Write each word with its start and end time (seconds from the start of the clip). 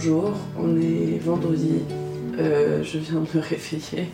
Bonjour, 0.00 0.32
on 0.56 0.80
est 0.80 1.18
vendredi. 1.18 1.82
Euh, 2.38 2.84
je 2.84 2.98
viens 2.98 3.14
de 3.14 3.36
me 3.36 3.42
réveiller. 3.42 4.08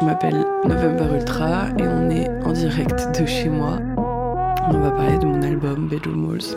Je 0.00 0.04
m'appelle 0.04 0.44
November 0.66 1.14
Ultra 1.14 1.68
et 1.78 1.86
on 1.86 2.10
est 2.10 2.28
en 2.44 2.50
direct 2.50 3.20
de 3.20 3.24
chez 3.26 3.48
moi. 3.48 3.78
On 3.96 4.80
va 4.80 4.90
parler 4.90 5.18
de 5.18 5.26
mon 5.26 5.40
album 5.40 5.86
Bedroom 5.86 6.30
Walls. 6.30 6.56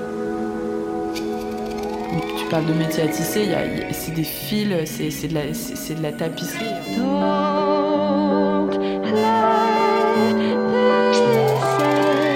Tu 2.36 2.46
parles 2.50 2.66
de 2.66 2.74
métier 2.74 3.04
à 3.04 3.08
tisser, 3.10 3.48
c'est 3.92 4.16
des 4.16 4.24
fils, 4.24 4.74
c'est 4.90 5.28
de, 5.28 5.36
la, 5.36 5.46
de 5.46 6.02
la 6.02 6.12
tapisserie. 6.12 6.66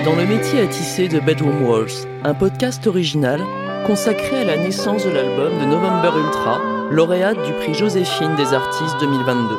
Dans 0.05 0.15
le 0.15 0.27
métier 0.27 0.61
à 0.61 0.67
tisser 0.67 1.07
de 1.07 1.19
Bedroom 1.19 1.67
Walls, 1.67 2.05
un 2.23 2.35
podcast 2.35 2.85
original 2.85 3.41
consacré 3.87 4.41
à 4.41 4.43
la 4.43 4.57
naissance 4.57 5.05
de 5.05 5.09
l'album 5.09 5.57
de 5.61 5.65
November 5.65 6.09
Ultra, 6.19 6.59
lauréate 6.91 7.41
du 7.45 7.53
prix 7.53 7.73
Joséphine 7.73 8.35
des 8.35 8.53
artistes 8.53 8.99
2022. 8.99 9.55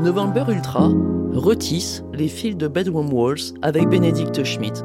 November 0.00 0.44
Ultra 0.48 0.90
retisse 1.34 2.02
les 2.14 2.28
fils 2.28 2.56
de 2.56 2.66
Bedroom 2.66 3.12
Walls 3.12 3.52
avec 3.60 3.90
Bénédicte 3.90 4.42
Schmidt. 4.42 4.80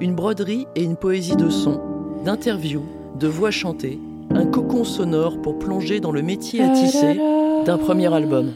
Une 0.00 0.14
broderie 0.14 0.66
et 0.76 0.82
une 0.82 0.96
poésie 0.96 1.36
de 1.36 1.48
son, 1.48 1.80
d'interviews, 2.26 2.84
de 3.18 3.26
voix 3.26 3.50
chantées, 3.50 3.98
un 4.34 4.44
cocon 4.44 4.84
sonore 4.84 5.40
pour 5.40 5.58
plonger 5.58 5.98
dans 6.00 6.12
le 6.12 6.20
métier 6.20 6.62
à 6.62 6.68
tisser 6.68 7.18
d'un 7.64 7.78
premier 7.78 8.12
album. 8.12 8.52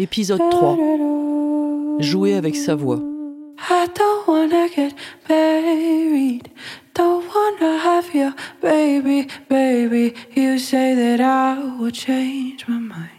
Épisode 0.00 0.42
3. 0.50 0.76
Jouer 2.00 2.34
avec 2.34 2.56
sa 2.56 2.74
voix. 2.74 2.98
I 3.70 3.86
don't 3.86 4.26
wanna 4.26 4.70
get 4.74 4.94
buried. 5.28 6.50
Don't 6.94 7.28
wanna 7.34 7.78
have 7.78 8.14
your 8.14 8.34
baby, 8.62 9.28
baby. 9.46 10.14
You 10.34 10.58
say 10.58 10.94
that 10.94 11.20
I 11.20 11.58
will 11.76 11.90
change 11.90 12.66
my 12.66 12.78
mind. 12.78 13.10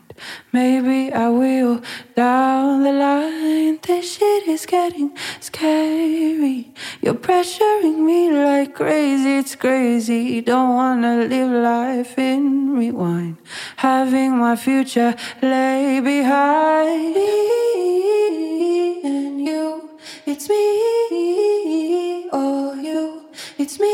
Maybe 0.52 1.14
I 1.14 1.30
will 1.30 1.84
down 2.16 2.82
the 2.82 2.92
line. 2.92 3.78
This 3.84 4.18
shit 4.18 4.48
is 4.48 4.66
getting 4.66 5.16
scary. 5.40 6.74
You're 7.02 7.14
pressuring 7.14 8.00
me 8.00 8.32
like 8.32 8.74
crazy, 8.74 9.38
it's 9.38 9.56
crazy. 9.56 10.42
Don't 10.42 10.74
wanna 10.74 11.28
live 11.28 11.52
life 11.52 12.18
in 12.18 12.76
rewind. 12.76 13.38
Having 13.78 14.38
my 14.38 14.56
future 14.56 15.14
lay 15.44 16.00
behind 16.00 17.14
me 17.14 19.02
and 19.04 19.46
you. 19.46 19.89
It's 20.32 20.48
me 20.48 22.30
or 22.32 22.76
you. 22.76 23.24
It's 23.58 23.80
me 23.80 23.88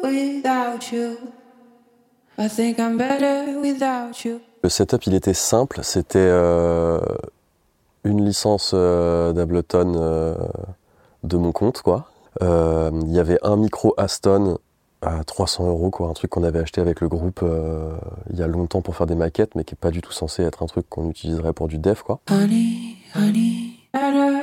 without 0.00 0.92
you. 0.92 1.16
I 2.38 2.46
think 2.46 2.78
I'm 2.78 2.96
better 2.96 3.58
without 3.60 4.24
you. 4.24 4.40
Le 4.62 4.68
setup, 4.68 5.04
il 5.08 5.14
était 5.14 5.34
simple. 5.34 5.80
C'était 5.82 6.18
euh, 6.20 7.00
une 8.04 8.24
licence 8.24 8.70
euh, 8.72 9.32
d'Ableton 9.32 9.94
euh, 9.96 10.36
de 11.24 11.36
mon 11.36 11.50
compte, 11.50 11.82
quoi. 11.82 12.08
Euh, 12.40 12.92
il 13.02 13.12
y 13.12 13.18
avait 13.18 13.40
un 13.42 13.56
micro 13.56 13.94
Aston 13.96 14.58
à 15.02 15.24
300 15.24 15.66
euros, 15.66 15.90
quoi, 15.90 16.08
un 16.08 16.12
truc 16.12 16.30
qu'on 16.30 16.44
avait 16.44 16.60
acheté 16.60 16.80
avec 16.80 17.00
le 17.00 17.08
groupe 17.08 17.44
il 18.30 18.38
y 18.38 18.42
a 18.42 18.46
longtemps 18.46 18.80
pour 18.80 18.94
faire 18.94 19.06
des 19.08 19.16
maquettes, 19.16 19.56
mais 19.56 19.64
qui 19.64 19.74
est 19.74 19.78
pas 19.78 19.90
du 19.90 20.02
tout 20.02 20.12
censé 20.12 20.44
être 20.44 20.62
un 20.62 20.66
truc 20.66 20.88
qu'on 20.88 21.10
utiliserait 21.10 21.52
pour 21.52 21.66
du 21.66 21.78
dev, 21.78 22.00
quoi. 22.04 22.20
Honey, 22.30 22.96
honey 23.16 23.76
better 23.96 24.35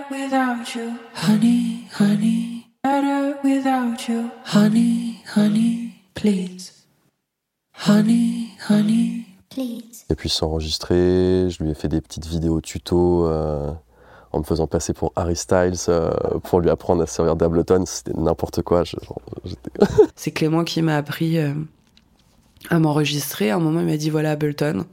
without 0.63 0.75
you. 0.75 0.97
Honey, 1.13 1.87
honey, 1.99 2.67
better 2.83 3.37
without 3.43 4.07
you. 4.07 4.29
Honey, 4.45 5.21
honey, 5.35 5.93
please. 6.13 6.85
Honey, 7.73 8.49
honey, 8.69 9.25
please. 9.49 10.05
Et 10.09 10.15
puis 10.15 10.29
s'enregistrer, 10.29 11.49
je 11.49 11.63
lui 11.63 11.71
ai 11.71 11.73
fait 11.73 11.87
des 11.87 12.01
petites 12.01 12.25
vidéos 12.25 12.61
tuto 12.61 13.27
euh, 13.27 13.71
en 14.31 14.39
me 14.39 14.43
faisant 14.43 14.67
passer 14.67 14.93
pour 14.93 15.11
Harry 15.15 15.35
Styles 15.35 15.73
euh, 15.89 16.11
pour 16.43 16.61
lui 16.61 16.69
apprendre 16.69 17.03
à 17.03 17.07
servir 17.07 17.35
d'Ableton. 17.35 17.83
C'était 17.85 18.13
n'importe 18.13 18.61
quoi. 18.61 18.83
C'est 20.15 20.31
Clément 20.31 20.63
qui 20.63 20.81
m'a 20.81 20.97
appris 20.97 21.39
euh, 21.39 21.53
à 22.69 22.79
m'enregistrer. 22.79 23.51
À 23.51 23.57
un 23.57 23.59
moment, 23.59 23.81
il 23.81 23.87
m'a 23.87 23.97
dit 23.97 24.09
voilà 24.09 24.31
Ableton. 24.31 24.85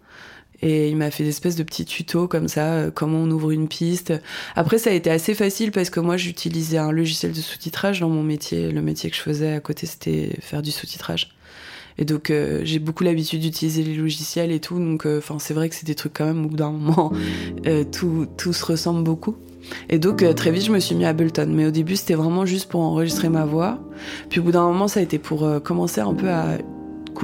Et 0.62 0.88
il 0.88 0.96
m'a 0.96 1.10
fait 1.10 1.24
des 1.24 1.30
espèces 1.30 1.56
de 1.56 1.62
petits 1.62 1.84
tutos 1.84 2.28
comme 2.28 2.48
ça, 2.48 2.72
euh, 2.72 2.90
comment 2.90 3.18
on 3.18 3.30
ouvre 3.30 3.50
une 3.50 3.68
piste. 3.68 4.12
Après, 4.54 4.78
ça 4.78 4.90
a 4.90 4.92
été 4.92 5.10
assez 5.10 5.34
facile 5.34 5.72
parce 5.72 5.90
que 5.90 6.00
moi, 6.00 6.16
j'utilisais 6.16 6.78
un 6.78 6.92
logiciel 6.92 7.32
de 7.32 7.40
sous-titrage 7.40 8.00
dans 8.00 8.10
mon 8.10 8.22
métier. 8.22 8.70
Le 8.70 8.82
métier 8.82 9.10
que 9.10 9.16
je 9.16 9.22
faisais 9.22 9.54
à 9.54 9.60
côté, 9.60 9.86
c'était 9.86 10.36
faire 10.40 10.62
du 10.62 10.70
sous-titrage. 10.70 11.30
Et 11.98 12.04
donc, 12.04 12.30
euh, 12.30 12.60
j'ai 12.64 12.78
beaucoup 12.78 13.04
l'habitude 13.04 13.40
d'utiliser 13.40 13.82
les 13.82 13.94
logiciels 13.94 14.52
et 14.52 14.60
tout. 14.60 14.78
Donc, 14.78 15.06
euh, 15.06 15.18
enfin, 15.18 15.38
c'est 15.38 15.54
vrai 15.54 15.68
que 15.68 15.74
c'est 15.74 15.86
des 15.86 15.94
trucs 15.94 16.14
quand 16.14 16.26
même 16.26 16.44
où 16.44 16.50
d'un 16.50 16.70
moment, 16.70 17.12
tout, 17.92 18.26
tout 18.36 18.52
se 18.52 18.64
ressemble 18.64 19.02
beaucoup. 19.02 19.36
Et 19.88 19.98
donc, 19.98 20.24
très 20.34 20.50
vite, 20.50 20.64
je 20.64 20.72
me 20.72 20.78
suis 20.78 20.94
mis 20.94 21.04
à 21.04 21.10
Ableton. 21.10 21.46
Mais 21.48 21.66
au 21.66 21.70
début, 21.70 21.96
c'était 21.96 22.14
vraiment 22.14 22.44
juste 22.44 22.70
pour 22.70 22.80
enregistrer 22.80 23.28
ma 23.28 23.44
voix. 23.44 23.78
Puis 24.28 24.40
au 24.40 24.42
bout 24.42 24.52
d'un 24.52 24.64
moment, 24.64 24.88
ça 24.88 25.00
a 25.00 25.02
été 25.02 25.18
pour 25.18 25.46
commencer 25.62 26.00
un 26.00 26.14
peu 26.14 26.28
à 26.28 26.58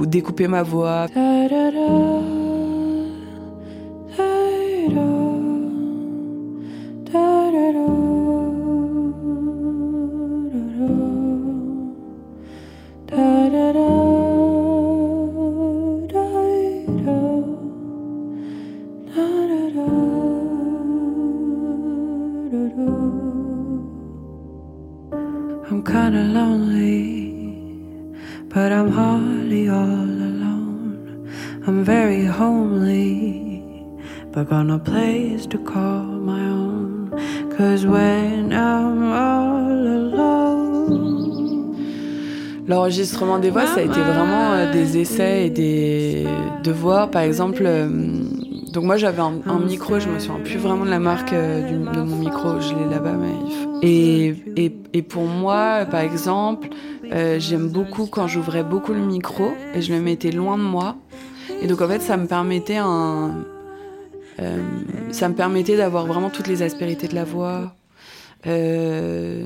découper 0.05 0.47
ma 0.47 0.63
voix. 0.63 1.07
I'm 25.69 25.83
kinda 25.83 26.23
lonely, 26.39 27.33
but 28.49 28.71
I'm 28.71 28.89
hardly 28.91 29.69
all 29.69 30.09
alone. 30.29 31.29
I'm 31.65 31.83
very 31.83 32.25
homely. 32.25 33.47
but 34.37 34.49
got 34.49 34.63
no 34.67 34.77
place 34.77 35.47
to 35.47 35.57
call 35.57 36.03
my 36.03 36.41
own. 36.41 37.09
Cause 37.57 37.87
when 37.87 38.53
I'm 38.53 39.11
all 39.11 39.87
alone. 39.99 41.75
L'enregistrement 42.67 43.39
des 43.39 43.49
voix, 43.49 43.65
ça 43.65 43.79
a 43.79 43.83
été 43.83 43.99
vraiment 43.99 44.53
euh, 44.53 44.71
des 44.71 44.99
essais 44.99 45.47
et 45.47 45.49
des 45.49 46.27
devoirs. 46.63 47.09
Par 47.09 47.23
exemple, 47.23 47.63
donc 48.71 48.83
moi 48.83 48.97
j'avais 48.97 49.21
un, 49.21 49.59
micro, 49.59 49.99
je 49.99 50.09
me 50.09 50.19
souviens 50.19 50.43
plus 50.43 50.57
vraiment 50.57 50.85
de 50.85 50.89
la 50.89 50.99
marque 50.99 51.33
euh, 51.33 51.69
de 51.69 52.01
mon 52.01 52.15
micro, 52.17 52.59
je 52.59 52.73
l'ai 52.75 52.89
là-bas, 52.89 53.13
mais. 53.13 53.33
Et, 53.81 54.35
et, 54.55 54.75
et, 54.93 55.01
pour 55.03 55.25
moi, 55.25 55.85
par 55.89 55.99
exemple, 55.99 56.69
j'aime 57.11 57.69
beaucoup 57.69 58.07
quand 58.07 58.27
j'ouvrais 58.27 58.63
beaucoup 58.63 58.93
le 58.93 59.05
micro 59.05 59.51
et 59.75 59.81
je 59.81 59.93
le 59.93 60.01
mettais 60.01 60.31
loin 60.31 60.57
de 60.57 60.63
moi. 60.63 60.95
Et 61.61 61.67
donc 61.67 61.81
en 61.81 61.87
fait, 61.87 62.01
ça 62.01 62.17
me 62.17 62.25
permettait 62.25 62.77
un, 62.77 63.45
euh, 64.39 64.57
ça 65.11 65.29
me 65.29 65.33
permettait 65.33 65.77
d'avoir 65.77 66.05
vraiment 66.05 66.29
toutes 66.29 66.47
les 66.47 66.61
aspérités 66.61 67.07
de 67.07 67.15
la 67.15 67.23
voix. 67.23 67.73
Euh, 68.47 69.45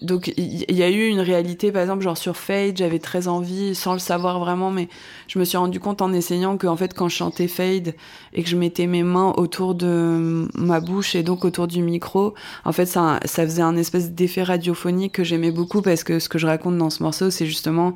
donc 0.00 0.32
il 0.36 0.76
y, 0.76 0.82
a 0.82 0.90
eu 0.90 1.06
une 1.06 1.20
réalité, 1.20 1.70
par 1.70 1.82
exemple, 1.82 2.02
genre 2.02 2.18
sur 2.18 2.36
Fade, 2.36 2.76
j'avais 2.76 2.98
très 2.98 3.28
envie, 3.28 3.74
sans 3.74 3.92
le 3.92 3.98
savoir 4.00 4.40
vraiment, 4.40 4.70
mais 4.70 4.88
je 5.28 5.38
me 5.38 5.44
suis 5.44 5.56
rendu 5.56 5.78
compte 5.78 6.02
en 6.02 6.12
essayant 6.12 6.56
que 6.56 6.66
en 6.66 6.76
fait 6.76 6.92
quand 6.92 7.08
je 7.08 7.16
chantais 7.16 7.46
Fade 7.46 7.94
et 8.32 8.42
que 8.42 8.48
je 8.48 8.56
mettais 8.56 8.86
mes 8.86 9.04
mains 9.04 9.32
autour 9.36 9.74
de 9.74 10.48
ma 10.54 10.80
bouche 10.80 11.14
et 11.14 11.22
donc 11.22 11.44
autour 11.44 11.68
du 11.68 11.82
micro, 11.82 12.34
en 12.64 12.72
fait 12.72 12.86
ça, 12.86 13.20
ça 13.24 13.44
faisait 13.44 13.62
un 13.62 13.76
espèce 13.76 14.10
d'effet 14.10 14.42
radiophonique 14.42 15.12
que 15.12 15.24
j'aimais 15.24 15.52
beaucoup 15.52 15.80
parce 15.80 16.02
que 16.02 16.18
ce 16.18 16.28
que 16.28 16.38
je 16.38 16.46
raconte 16.46 16.76
dans 16.78 16.90
ce 16.90 17.02
morceau, 17.02 17.30
c'est 17.30 17.46
justement 17.46 17.94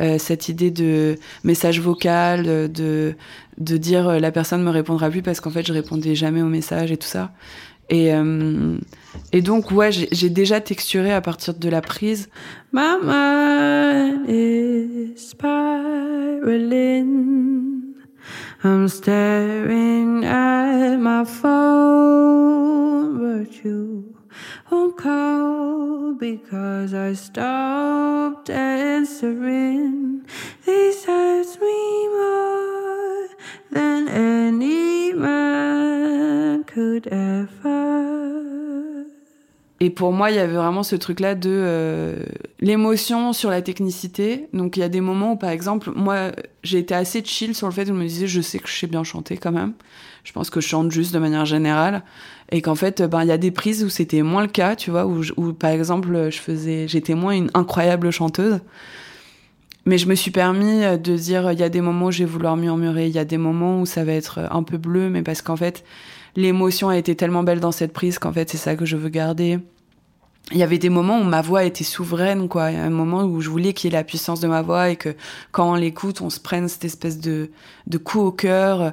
euh, 0.00 0.18
cette 0.18 0.48
idée 0.48 0.72
de 0.72 1.16
message 1.44 1.80
vocal, 1.80 2.72
de 2.72 3.14
de 3.58 3.76
dire 3.76 4.08
euh, 4.08 4.18
la 4.18 4.32
personne 4.32 4.62
me 4.62 4.70
répondra 4.70 5.10
plus 5.10 5.22
parce 5.22 5.40
qu'en 5.40 5.50
fait 5.50 5.66
je 5.66 5.72
répondais 5.72 6.14
jamais 6.14 6.42
aux 6.42 6.48
messages 6.48 6.90
et 6.90 6.96
tout 6.96 7.06
ça. 7.06 7.32
Et, 7.90 8.14
euh, 8.14 8.78
et 9.32 9.42
donc 9.42 9.70
ouais, 9.70 9.90
j'ai 9.92 10.30
déjà 10.30 10.60
texturé 10.60 11.12
à 11.12 11.20
partir 11.20 11.54
de 11.54 11.68
la 11.68 11.80
prise. 11.80 12.28
My 12.72 12.96
mind 13.02 14.28
is 14.28 15.16
spiraling. 15.16 15.94
I'm 18.62 18.88
staring 18.88 20.24
at 20.24 20.96
my 20.96 21.24
phone, 21.24 23.18
but 23.18 23.62
you 23.62 24.14
won't 24.70 24.96
call 24.96 26.14
because 26.14 26.94
I 26.94 27.12
stopped 27.12 28.48
answering. 28.48 30.22
This 30.64 31.04
Et 39.84 39.90
pour 39.90 40.14
moi, 40.14 40.30
il 40.30 40.36
y 40.36 40.38
avait 40.38 40.56
vraiment 40.56 40.82
ce 40.82 40.96
truc-là 40.96 41.34
de 41.34 41.50
euh, 41.52 42.16
l'émotion 42.58 43.34
sur 43.34 43.50
la 43.50 43.60
technicité. 43.60 44.48
Donc 44.54 44.78
il 44.78 44.80
y 44.80 44.82
a 44.82 44.88
des 44.88 45.02
moments 45.02 45.32
où, 45.32 45.36
par 45.36 45.50
exemple, 45.50 45.90
moi, 45.94 46.32
j'ai 46.62 46.78
été 46.78 46.94
assez 46.94 47.22
chill 47.22 47.54
sur 47.54 47.66
le 47.66 47.72
fait 47.74 47.82
où 47.82 47.88
je 47.88 47.92
me 47.92 48.06
disais, 48.06 48.26
je 48.26 48.40
sais 48.40 48.58
que 48.60 48.66
je 48.66 48.74
sais 48.74 48.86
bien 48.86 49.04
chanter 49.04 49.36
quand 49.36 49.52
même. 49.52 49.74
Je 50.22 50.32
pense 50.32 50.48
que 50.48 50.62
je 50.62 50.68
chante 50.68 50.90
juste 50.90 51.12
de 51.12 51.18
manière 51.18 51.44
générale. 51.44 52.02
Et 52.50 52.62
qu'en 52.62 52.74
fait, 52.74 53.02
ben, 53.02 53.24
il 53.24 53.28
y 53.28 53.30
a 53.30 53.36
des 53.36 53.50
prises 53.50 53.84
où 53.84 53.90
c'était 53.90 54.22
moins 54.22 54.40
le 54.40 54.48
cas, 54.48 54.74
tu 54.74 54.90
vois, 54.90 55.04
où, 55.04 55.20
où 55.36 55.52
par 55.52 55.68
exemple, 55.68 56.30
je 56.30 56.38
faisais, 56.38 56.88
j'étais 56.88 57.14
moins 57.14 57.34
une 57.34 57.50
incroyable 57.52 58.10
chanteuse. 58.10 58.60
Mais 59.84 59.98
je 59.98 60.08
me 60.08 60.14
suis 60.14 60.30
permis 60.30 60.80
de 60.80 61.14
dire, 61.14 61.52
il 61.52 61.58
y 61.58 61.62
a 61.62 61.68
des 61.68 61.82
moments 61.82 62.06
où 62.06 62.10
je 62.10 62.20
vais 62.20 62.24
vouloir 62.24 62.56
murmurer, 62.56 63.08
il 63.08 63.12
y 63.12 63.18
a 63.18 63.26
des 63.26 63.36
moments 63.36 63.82
où 63.82 63.84
ça 63.84 64.02
va 64.02 64.12
être 64.12 64.48
un 64.50 64.62
peu 64.62 64.78
bleu, 64.78 65.10
mais 65.10 65.20
parce 65.20 65.42
qu'en 65.42 65.56
fait, 65.56 65.84
l'émotion 66.36 66.88
a 66.88 66.96
été 66.96 67.14
tellement 67.14 67.42
belle 67.42 67.60
dans 67.60 67.72
cette 67.72 67.92
prise 67.92 68.18
qu'en 68.18 68.32
fait 68.32 68.50
c'est 68.50 68.56
ça 68.56 68.76
que 68.76 68.84
je 68.84 68.96
veux 68.96 69.08
garder. 69.08 69.58
Il 70.52 70.58
y 70.58 70.62
avait 70.62 70.78
des 70.78 70.90
moments 70.90 71.18
où 71.18 71.24
ma 71.24 71.40
voix 71.40 71.64
était 71.64 71.84
souveraine, 71.84 72.48
quoi. 72.48 72.70
Il 72.70 72.76
y 72.76 72.80
a 72.80 72.84
un 72.84 72.90
moment 72.90 73.24
où 73.24 73.40
je 73.40 73.48
voulais 73.48 73.72
qu'il 73.72 73.90
y 73.90 73.94
ait 73.94 73.98
la 73.98 74.04
puissance 74.04 74.40
de 74.40 74.46
ma 74.46 74.60
voix 74.60 74.90
et 74.90 74.96
que 74.96 75.16
quand 75.52 75.72
on 75.72 75.74
l'écoute, 75.74 76.20
on 76.20 76.28
se 76.28 76.38
prenne 76.38 76.68
cette 76.68 76.84
espèce 76.84 77.18
de, 77.18 77.50
de 77.86 77.98
coup 77.98 78.20
au 78.20 78.30
cœur. 78.30 78.92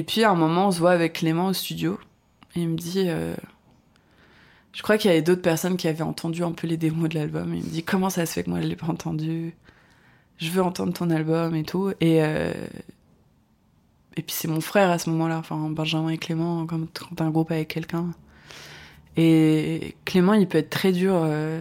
Et 0.00 0.02
puis 0.02 0.24
à 0.24 0.30
un 0.30 0.34
moment, 0.34 0.68
on 0.68 0.70
se 0.70 0.78
voit 0.78 0.92
avec 0.92 1.12
Clément 1.12 1.48
au 1.48 1.52
studio. 1.52 2.00
Il 2.56 2.70
me 2.70 2.76
dit. 2.78 3.04
Euh, 3.06 3.34
je 4.72 4.80
crois 4.80 4.96
qu'il 4.96 5.10
y 5.10 5.12
avait 5.12 5.20
d'autres 5.20 5.42
personnes 5.42 5.76
qui 5.76 5.88
avaient 5.88 6.00
entendu 6.00 6.42
un 6.42 6.52
peu 6.52 6.66
les 6.66 6.78
démos 6.78 7.10
de 7.10 7.16
l'album. 7.16 7.52
Il 7.54 7.62
me 7.62 7.68
dit 7.68 7.82
Comment 7.82 8.08
ça 8.08 8.24
se 8.24 8.32
fait 8.32 8.42
que 8.42 8.48
moi 8.48 8.62
je 8.62 8.66
l'ai 8.66 8.76
pas 8.76 8.86
entendu? 8.86 9.54
Je 10.38 10.48
veux 10.48 10.62
entendre 10.62 10.94
ton 10.94 11.10
album 11.10 11.54
et 11.54 11.64
tout. 11.64 11.92
Et. 12.00 12.24
Euh, 12.24 12.54
et 14.16 14.22
puis 14.22 14.34
c'est 14.34 14.48
mon 14.48 14.62
frère 14.62 14.90
à 14.90 14.98
ce 14.98 15.10
moment-là, 15.10 15.36
enfin 15.36 15.68
Benjamin 15.68 16.08
et 16.08 16.18
Clément, 16.18 16.66
quand 16.66 16.80
t'as 17.14 17.24
un 17.24 17.30
groupe 17.30 17.50
avec 17.50 17.68
quelqu'un. 17.68 18.06
Et 19.18 19.96
Clément, 20.06 20.32
il 20.32 20.48
peut 20.48 20.58
être 20.58 20.70
très 20.70 20.92
dur. 20.92 21.12
Euh, 21.14 21.60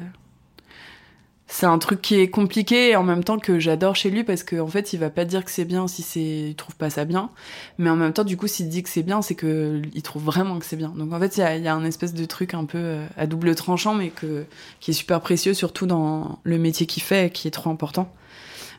c'est 1.51 1.65
un 1.65 1.79
truc 1.79 1.99
qui 2.01 2.19
est 2.19 2.29
compliqué 2.29 2.91
et 2.91 2.95
en 2.95 3.01
même 3.01 3.23
temps 3.23 3.39
que 3.39 3.59
j'adore 3.59 3.95
chez 3.95 4.11
lui 4.11 4.23
parce 4.23 4.43
qu'en 4.43 4.59
en 4.59 4.67
fait 4.67 4.93
il 4.93 4.99
va 4.99 5.09
pas 5.09 5.25
dire 5.25 5.43
que 5.43 5.49
c'est 5.49 5.65
bien 5.65 5.87
si 5.87 6.03
c'est 6.03 6.21
il 6.21 6.55
trouve 6.55 6.75
pas 6.75 6.91
ça 6.91 7.05
bien. 7.05 7.31
Mais 7.79 7.89
en 7.89 7.95
même 7.95 8.13
temps 8.13 8.23
du 8.23 8.37
coup 8.37 8.45
s'il 8.47 8.69
dit 8.69 8.83
que 8.83 8.89
c'est 8.89 9.01
bien 9.01 9.23
c'est 9.23 9.33
que 9.33 9.81
il 9.95 10.01
trouve 10.03 10.23
vraiment 10.23 10.59
que 10.59 10.65
c'est 10.65 10.75
bien. 10.75 10.93
Donc 10.95 11.11
en 11.11 11.19
fait 11.19 11.37
il 11.37 11.39
y 11.39 11.43
a, 11.43 11.57
y 11.57 11.67
a, 11.67 11.73
un 11.73 11.83
espèce 11.85 12.13
de 12.13 12.23
truc 12.25 12.53
un 12.53 12.65
peu 12.65 12.77
euh, 12.77 13.05
à 13.17 13.25
double 13.25 13.55
tranchant 13.55 13.95
mais 13.95 14.09
que 14.09 14.45
qui 14.79 14.91
est 14.91 14.93
super 14.93 15.21
précieux 15.21 15.55
surtout 15.55 15.87
dans 15.87 16.39
le 16.43 16.59
métier 16.59 16.85
qu'il 16.85 17.01
fait 17.01 17.33
qui 17.33 17.47
est 17.47 17.51
trop 17.51 17.71
important. 17.71 18.13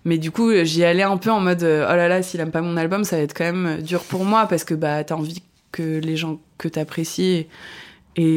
Mais 0.05 0.17
du 0.17 0.31
coup 0.31 0.52
j'y 0.62 0.84
allais 0.84 1.02
un 1.02 1.17
peu 1.17 1.32
en 1.32 1.40
mode 1.40 1.64
oh 1.64 1.67
là 1.96 2.06
là 2.06 2.22
s'il 2.22 2.38
aime 2.38 2.52
pas 2.52 2.62
mon 2.62 2.76
album 2.76 3.02
ça 3.02 3.17
va 3.17 3.22
être 3.22 3.37
quand 3.37 3.52
même 3.52 3.82
dur 3.82 4.05
pour 4.05 4.25
moi 4.25 4.46
parce 4.46 4.62
que 4.62 4.75
bah 4.75 5.02
t'as 5.02 5.17
envie 5.17 5.43
que 5.72 5.99
les 5.99 6.17
gens 6.17 6.38
que 6.56 6.69
t'apprécies 6.69 7.32
et, 7.34 7.49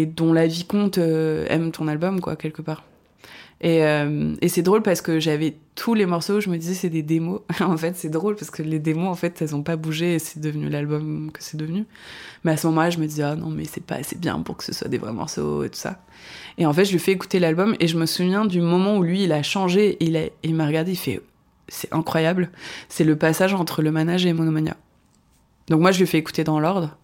et 0.01 0.05
dont 0.07 0.33
la 0.33 0.47
vie 0.47 0.65
compte 0.65 0.97
euh, 0.97 1.45
aiment 1.49 1.71
ton 1.71 1.87
album 1.87 2.19
quoi 2.19 2.35
quelque 2.35 2.63
part 2.63 2.83
et, 3.63 3.85
euh, 3.85 4.35
et 4.41 4.49
c'est 4.49 4.61
drôle 4.61 4.81
parce 4.81 5.01
que 5.01 5.21
j'avais 5.21 5.55
tous 5.75 5.93
les 5.93 6.05
morceaux, 6.05 6.41
je 6.41 6.49
me 6.49 6.57
disais 6.57 6.73
c'est 6.73 6.89
des 6.89 7.01
démos. 7.01 7.39
en 7.61 7.77
fait, 7.77 7.95
c'est 7.95 8.09
drôle 8.09 8.35
parce 8.35 8.51
que 8.51 8.61
les 8.61 8.77
démos, 8.77 9.07
en 9.07 9.15
fait, 9.15 9.41
elles 9.41 9.55
ont 9.55 9.63
pas 9.63 9.77
bougé 9.77 10.15
et 10.15 10.19
c'est 10.19 10.41
devenu 10.41 10.67
l'album 10.67 11.31
que 11.31 11.41
c'est 11.41 11.55
devenu. 11.55 11.85
Mais 12.43 12.51
à 12.51 12.57
ce 12.57 12.67
moment-là, 12.67 12.89
je 12.89 12.99
me 12.99 13.07
disais, 13.07 13.23
ah 13.23 13.37
non, 13.37 13.47
mais 13.47 13.63
c'est 13.63 13.83
pas 13.83 13.95
assez 13.95 14.17
bien 14.17 14.37
pour 14.41 14.57
que 14.57 14.65
ce 14.65 14.73
soit 14.73 14.89
des 14.89 14.97
vrais 14.97 15.13
morceaux 15.13 15.63
et 15.63 15.69
tout 15.69 15.79
ça. 15.79 16.01
Et 16.57 16.65
en 16.65 16.73
fait, 16.73 16.83
je 16.83 16.91
lui 16.91 16.99
fais 16.99 17.13
écouter 17.13 17.39
l'album 17.39 17.73
et 17.79 17.87
je 17.87 17.97
me 17.97 18.05
souviens 18.05 18.43
du 18.43 18.59
moment 18.59 18.97
où 18.97 19.03
lui, 19.03 19.23
il 19.23 19.31
a 19.31 19.41
changé 19.43 19.95
il, 20.01 20.29
il 20.43 20.55
m'a 20.55 20.67
regardé, 20.67 20.91
il 20.91 20.97
fait, 20.97 21.21
c'est 21.69 21.91
incroyable. 21.93 22.51
C'est 22.89 23.05
le 23.05 23.15
passage 23.15 23.53
entre 23.53 23.81
le 23.81 23.91
manage 23.91 24.25
et 24.25 24.33
Monomania. 24.33 24.75
Donc 25.69 25.79
moi, 25.79 25.93
je 25.93 25.99
lui 25.99 26.07
fais 26.07 26.17
écouter 26.17 26.43
dans 26.43 26.59
l'ordre 26.59 26.97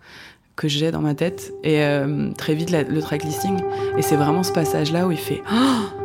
que 0.58 0.68
j'ai 0.68 0.92
dans 0.92 1.00
ma 1.00 1.16
tête 1.16 1.54
et 1.64 1.82
euh, 1.84 2.34
très 2.34 2.54
vite 2.54 2.70
le 2.70 3.00
track 3.00 3.24
listing. 3.24 3.58
Et 3.98 4.02
c'est 4.02 4.18
vraiment 4.18 4.44
ce 4.44 4.52
passage-là 4.52 5.08
où 5.08 5.12
il 5.12 5.18
fait, 5.18 5.42
oh 5.50 5.99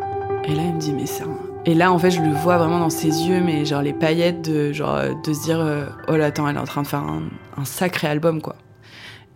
et 0.46 0.54
là, 0.54 0.62
il 0.66 0.74
me 0.74 0.78
dit, 0.78 0.92
mais 0.92 1.06
c'est 1.06 1.22
un... 1.22 1.38
Et 1.66 1.74
là, 1.74 1.90
en 1.90 1.98
fait, 1.98 2.10
je 2.10 2.20
le 2.20 2.30
vois 2.30 2.58
vraiment 2.58 2.78
dans 2.78 2.90
ses 2.90 3.08
yeux, 3.08 3.40
mais 3.40 3.64
genre 3.64 3.80
les 3.80 3.94
paillettes 3.94 4.42
de, 4.42 4.72
genre, 4.72 5.00
de 5.24 5.32
se 5.32 5.42
dire, 5.44 5.60
euh, 5.60 5.86
oh 6.08 6.16
là, 6.16 6.26
attends, 6.26 6.46
elle 6.46 6.56
est 6.56 6.60
en 6.60 6.64
train 6.64 6.82
de 6.82 6.86
faire 6.86 7.02
un, 7.02 7.64
sacré 7.64 8.06
album, 8.06 8.42
quoi. 8.42 8.56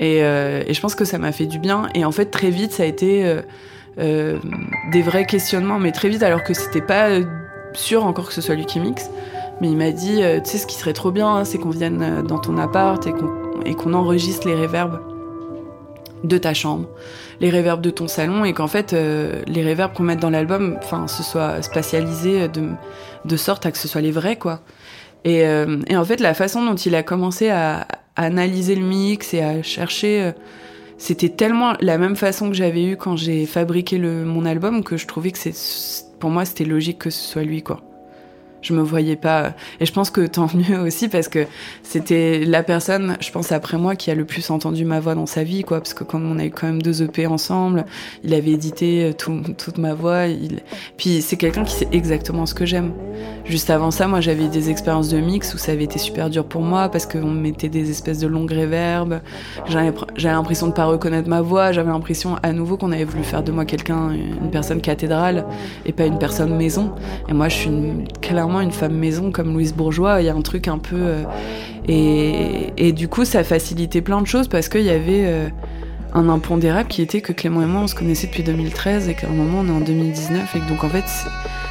Et, 0.01 0.23
euh, 0.23 0.63
et, 0.67 0.75
je 0.75 0.81
pense 0.81 0.95
que 0.95 1.07
ça 1.07 1.19
m'a 1.19 1.33
fait 1.33 1.47
du 1.47 1.59
bien. 1.59 1.89
Et 1.95 2.05
en 2.05 2.13
fait, 2.13 2.27
très 2.27 2.51
vite, 2.51 2.73
ça 2.73 2.83
a 2.83 2.87
été 2.87 3.27
euh, 3.27 3.41
euh 3.99 4.39
des 4.93 5.01
vrais 5.03 5.25
questionnements, 5.25 5.79
mais 5.79 5.93
très 5.93 6.11
vite, 6.11 6.23
alors 6.23 6.45
que 6.45 6.53
c'était 6.53 6.83
pas 6.83 7.09
sûr 7.73 8.05
encore 8.05 8.29
que 8.29 8.35
ce 8.35 8.43
soit 8.43 8.55
lui 8.55 8.67
qui 8.67 8.79
mixe. 8.79 9.11
Mais 9.61 9.71
il 9.71 9.77
m'a 9.77 9.91
dit, 9.91 10.21
tu 10.45 10.51
sais, 10.51 10.59
ce 10.59 10.67
qui 10.67 10.77
serait 10.77 10.93
trop 10.93 11.11
bien, 11.11 11.29
hein, 11.29 11.45
c'est 11.45 11.59
qu'on 11.59 11.71
vienne 11.71 12.23
dans 12.23 12.39
ton 12.39 12.59
appart 12.59 13.05
et 13.07 13.13
qu'on, 13.13 13.61
et 13.65 13.75
qu'on 13.75 13.95
enregistre 13.95 14.47
les 14.47 14.55
réverbes 14.55 15.01
de 16.25 16.39
ta 16.39 16.55
chambre, 16.55 16.89
les 17.41 17.51
réverbes 17.51 17.81
de 17.81 17.91
ton 17.91 18.09
salon 18.09 18.45
et 18.45 18.53
qu'en 18.53 18.69
fait 18.69 18.93
euh, 18.93 19.43
les 19.47 19.63
réverbes 19.63 19.93
qu'on 19.93 20.03
mette 20.03 20.21
dans 20.21 20.31
l'album, 20.31 20.77
enfin, 20.79 21.07
ce 21.09 21.23
soit 21.23 21.63
spatialisé 21.63 22.49
de, 22.49 22.71
de 23.25 23.37
sorte 23.37 23.67
à 23.67 23.73
que 23.73 23.79
ce 23.79 23.89
soit 23.89 24.01
les 24.01 24.11
vrais 24.11 24.37
quoi. 24.37 24.61
Et, 25.25 25.47
euh, 25.47 25.79
et 25.89 25.97
en 25.97 26.05
fait 26.05 26.21
la 26.21 26.35
façon 26.35 26.65
dont 26.65 26.75
il 26.75 26.95
a 26.95 27.03
commencé 27.03 27.51
à, 27.51 27.87
analyser 28.17 28.75
le 28.75 28.85
mix 28.85 29.33
et 29.33 29.43
à 29.43 29.63
chercher, 29.63 30.23
euh, 30.23 30.33
c'était 30.97 31.29
tellement 31.29 31.75
la 31.81 31.99
même 31.99 32.17
façon 32.17 32.49
que 32.49 32.57
j'avais 32.57 32.85
eu 32.85 32.97
quand 32.97 33.15
j'ai 33.15 33.47
fabriqué 33.47 33.97
le, 33.97 34.25
mon 34.25 34.45
album 34.45 34.83
que 34.83 34.97
je 34.97 35.07
trouvais 35.07 35.31
que 35.31 35.39
c'est, 35.39 35.55
pour 36.19 36.31
moi 36.31 36.45
c'était 36.45 36.65
logique 36.65 36.99
que 36.99 37.11
ce 37.11 37.23
soit 37.23 37.45
lui 37.45 37.63
quoi 37.63 37.88
je 38.63 38.75
me 38.75 38.83
voyais 38.83 39.17
pas 39.17 39.55
et 39.81 39.87
je 39.87 39.93
pense 39.93 40.11
que 40.11 40.27
tant 40.27 40.49
mieux 40.55 40.79
aussi 40.81 41.09
parce 41.09 41.29
que 41.29 41.47
c'était 41.83 42.45
la 42.45 42.63
personne 42.63 43.17
je 43.21 43.31
pense 43.31 43.53
après 43.53 43.79
moi 43.79 43.97
qui 43.97 44.11
a 44.11 44.15
le 44.15 44.25
plus 44.25 44.51
entendu 44.51 44.85
ma 44.85 45.01
voix 45.01 45.15
dans 45.15 45.27
sa 45.27 45.45
vie 45.45 45.63
quoi 45.63 45.79
parce 45.79 45.95
que 45.95 46.05
comme 46.05 46.31
on 46.31 46.39
a 46.39 46.45
eu 46.45 46.51
quand 46.51 46.67
même 46.67 46.83
deux 46.83 47.03
EP 47.03 47.27
ensemble 47.27 47.85
il 48.25 48.35
avait 48.35 48.51
édité 48.51 49.05
euh, 49.05 49.13
tout, 49.13 49.43
toute 49.57 49.79
ma 49.79 49.95
voix 49.95 50.25
puis 50.97 51.23
c'est 51.23 51.37
quelqu'un 51.37 51.65
qui 51.65 51.75
sait 51.75 51.89
exactement 51.93 52.47
ce 52.47 52.55
que 52.55 52.67
j'aime. 52.67 52.93
Juste 53.45 53.71
avant 53.71 53.91
ça 53.91 54.07
moi 54.07 54.21
j'avais 54.21 54.49
des 54.49 54.71
expériences 54.71 55.09
de 55.09 55.19
mix 55.19 55.55
où 55.55 55.59
ça 55.59 55.73
avait 55.73 55.85
été 55.85 55.99
super 55.99 56.31
dur 56.31 56.45
pour 56.45 56.63
moi 56.63 56.89
parce 56.89 57.07
qu'on 57.07 57.31
mettait 57.31 57.69
des 57.69 57.91
espèces 57.91 58.19
de 58.19 58.27
longues 58.27 58.53
réverbes. 58.53 59.21
J'avais 59.67 59.93
l'impression 60.17 60.69
de 60.69 60.73
pas 60.73 60.85
reconnaître 60.85 61.29
ma 61.29 61.41
voix 61.41 61.73
j'avais 61.73 61.91
l'impression 61.91 62.37
à 62.43 62.53
nouveau 62.53 62.77
qu'on 62.77 62.93
avait 62.93 63.05
voulu 63.05 63.25
faire 63.25 63.43
de 63.43 63.53
moi 63.53 63.65
quelqu'un 63.65 64.11
une 64.11 64.51
personne 64.51 64.81
cathédrale 64.81 65.45
et 65.87 65.93
pas 65.93 66.07
une 66.07 66.19
personne 66.19 66.57
maison. 66.57 66.93
Et 67.29 67.33
moi 67.33 67.49
je 67.49 67.57
suis 67.57 67.69
une 67.69 68.07
une 68.57 68.73
femme 68.73 68.95
maison 68.95 69.31
comme 69.31 69.53
Louise 69.53 69.75
Bourgeois. 69.75 70.21
Il 70.21 70.27
y 70.27 70.29
a 70.29 70.35
un 70.35 70.43
truc 70.43 70.69
un 70.69 70.79
peu. 70.79 70.97
Euh, 70.97 71.25
et, 72.77 72.93
du 72.93 73.09
coup, 73.09 73.25
ça 73.25 73.45
facilitait 73.45 74.01
plein 74.01 74.21
de 74.21 74.27
choses 74.27 74.49
parce 74.49 74.69
qu'il 74.69 74.83
y 74.83 74.91
avait 74.91 75.25
euh, 75.27 75.49
un 76.15 76.29
impondérable 76.29 76.89
qui 76.89 77.03
était 77.03 77.21
que 77.21 77.33
Clément 77.33 77.63
et 77.63 77.67
moi, 77.67 77.83
on 77.83 77.87
se 77.87 77.95
connaissait 77.95 78.27
depuis 78.27 78.43
2013 78.43 79.09
et 79.09 79.15
qu'à 79.15 79.29
un 79.29 79.31
moment, 79.31 79.61
on 79.61 79.69
est 79.69 79.77
en 79.77 79.81
2019. 79.81 80.57
Et 80.57 80.61
donc, 80.69 80.85
en 80.85 80.89
fait, 80.89 81.05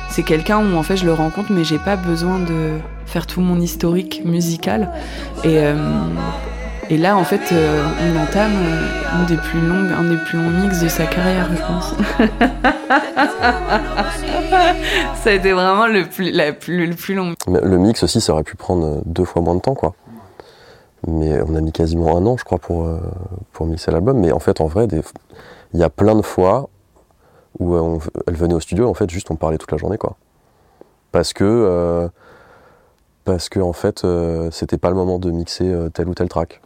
c'est 0.09 0.23
quelqu'un 0.23 0.59
où 0.59 0.75
en 0.75 0.83
fait 0.83 0.97
je 0.97 1.05
le 1.05 1.13
rencontre, 1.13 1.51
mais 1.51 1.63
j'ai 1.63 1.79
pas 1.79 1.95
besoin 1.95 2.39
de 2.39 2.77
faire 3.05 3.27
tout 3.27 3.41
mon 3.41 3.59
historique 3.59 4.21
musical. 4.25 4.91
Et. 5.43 5.59
Euh, 5.59 5.75
et 6.89 6.97
là, 6.97 7.17
en 7.17 7.23
fait, 7.23 7.41
on 7.51 8.21
entame 8.21 8.53
un 9.13 9.23
des 9.25 9.37
plus 9.37 9.61
longs, 9.61 9.89
un 9.97 10.03
des 10.03 10.17
plus 10.17 10.37
longs 10.37 10.49
mix 10.49 10.81
de 10.81 10.87
sa 10.87 11.05
carrière, 11.05 11.49
je 11.51 11.61
pense. 11.61 11.93
ça 15.23 15.29
a 15.29 15.33
été 15.33 15.51
vraiment 15.51 15.87
le 15.87 16.05
plus, 16.05 16.31
la 16.31 16.53
plus, 16.53 16.87
le 16.87 16.95
plus 16.95 17.15
long. 17.15 17.33
Le 17.47 17.77
mix 17.77 18.03
aussi, 18.03 18.21
ça 18.21 18.33
aurait 18.33 18.43
pu 18.43 18.55
prendre 18.55 19.01
deux 19.05 19.25
fois 19.25 19.41
moins 19.41 19.55
de 19.55 19.61
temps, 19.61 19.75
quoi. 19.75 19.93
Mais 21.05 21.41
on 21.41 21.55
a 21.55 21.61
mis 21.61 21.71
quasiment 21.71 22.17
un 22.17 22.25
an, 22.25 22.37
je 22.37 22.43
crois, 22.43 22.57
pour, 22.57 22.85
euh, 22.85 22.99
pour 23.53 23.65
mixer 23.65 23.91
l'album. 23.91 24.19
Mais 24.19 24.31
en 24.31 24.39
fait, 24.39 24.61
en 24.61 24.67
vrai, 24.67 24.87
il 25.73 25.79
y 25.79 25.83
a 25.83 25.89
plein 25.89 26.15
de 26.15 26.21
fois 26.21 26.69
où 27.59 27.75
euh, 27.75 27.99
elle 28.27 28.35
venait 28.35 28.53
au 28.53 28.59
studio, 28.59 28.89
en 28.89 28.93
fait, 28.93 29.09
juste 29.09 29.29
on 29.29 29.35
parlait 29.35 29.57
toute 29.57 29.71
la 29.71 29.77
journée, 29.77 29.97
quoi. 29.97 30.15
Parce 31.11 31.33
que, 31.33 31.43
euh, 31.43 32.07
parce 33.23 33.49
que 33.49 33.59
en 33.59 33.73
fait, 33.73 34.05
c'était 34.51 34.77
pas 34.77 34.89
le 34.89 34.95
moment 34.95 35.19
de 35.19 35.31
mixer 35.31 35.73
tel 35.93 36.07
ou 36.07 36.13
tel 36.13 36.29
track. 36.29 36.61